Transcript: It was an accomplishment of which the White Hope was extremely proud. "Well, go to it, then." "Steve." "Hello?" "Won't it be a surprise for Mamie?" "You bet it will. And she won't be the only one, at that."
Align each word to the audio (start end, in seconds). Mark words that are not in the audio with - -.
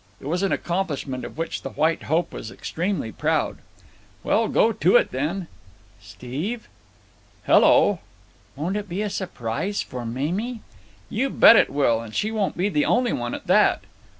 It 0.19 0.25
was 0.25 0.41
an 0.41 0.51
accomplishment 0.51 1.23
of 1.23 1.37
which 1.37 1.61
the 1.61 1.69
White 1.69 2.01
Hope 2.09 2.33
was 2.33 2.49
extremely 2.49 3.11
proud. 3.11 3.59
"Well, 4.23 4.47
go 4.47 4.71
to 4.71 4.95
it, 4.95 5.11
then." 5.11 5.45
"Steve." 6.01 6.67
"Hello?" 7.45 7.99
"Won't 8.55 8.77
it 8.77 8.89
be 8.89 9.03
a 9.03 9.11
surprise 9.11 9.83
for 9.83 10.03
Mamie?" 10.03 10.61
"You 11.11 11.29
bet 11.29 11.55
it 11.55 11.69
will. 11.69 12.01
And 12.01 12.15
she 12.15 12.31
won't 12.31 12.57
be 12.57 12.67
the 12.67 12.83
only 12.83 13.13
one, 13.13 13.35
at 13.35 13.45
that." 13.45 13.81